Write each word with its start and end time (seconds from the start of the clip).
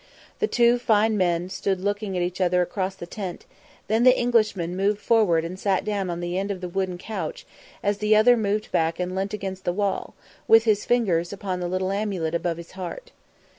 The 0.39 0.47
two 0.47 0.79
fine 0.79 1.15
men 1.15 1.47
stood 1.49 1.79
looking 1.79 2.17
at 2.17 2.23
each 2.23 2.41
other 2.41 2.63
across 2.63 2.95
the 2.95 3.05
tent; 3.05 3.45
then 3.87 4.03
the 4.03 4.17
Englishman 4.17 4.75
moved 4.75 4.99
forward 4.99 5.45
and 5.45 5.59
sat 5.59 5.85
down 5.85 6.09
on 6.09 6.21
the 6.21 6.39
end 6.39 6.49
of 6.49 6.59
the 6.59 6.67
wooden 6.67 6.97
couch 6.97 7.45
as 7.83 7.99
the 7.99 8.15
other 8.15 8.35
moved 8.35 8.71
back 8.71 8.99
and 8.99 9.13
leant 9.15 9.35
against 9.35 9.63
the 9.63 9.71
wall, 9.73 10.15
with 10.47 10.63
his 10.63 10.85
fingers 10.85 11.31
upon 11.31 11.59
the 11.59 11.67
little 11.69 11.91
amulet 11.91 12.33
above 12.33 12.57
his 12.57 12.71
heart. 12.71 13.11